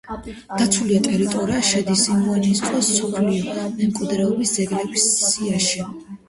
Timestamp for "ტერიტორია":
1.07-1.59